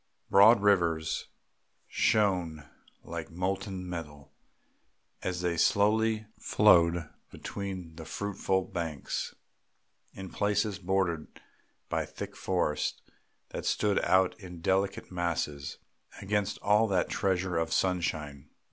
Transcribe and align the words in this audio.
Broad 0.31 0.61
rivers 0.63 1.27
shone 1.87 2.67
like 3.03 3.29
molten 3.29 3.87
metal 3.87 4.33
as 5.21 5.41
they 5.41 5.57
slowly 5.57 6.25
flowed 6.39 7.07
between 7.29 7.95
fruitful 7.97 8.63
banks, 8.63 9.35
in 10.15 10.31
places 10.31 10.79
bordered 10.79 11.27
by 11.87 12.07
thick 12.07 12.35
forests 12.35 12.99
that 13.49 13.63
stood 13.67 13.99
out 14.03 14.33
in 14.39 14.59
delicate 14.59 15.11
masses 15.11 15.77
against 16.19 16.57
all 16.63 16.87
that 16.87 17.07
treasure 17.07 17.57
of 17.57 17.71
sunshine. 17.71 18.49